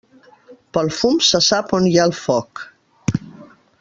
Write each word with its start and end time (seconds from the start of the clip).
Pel 0.77 0.89
fum 0.99 1.19
se 1.27 1.41
sap 1.49 1.75
on 1.81 1.85
hi 1.91 1.93
ha 1.99 2.07
el 2.11 2.15
foc. 2.21 2.65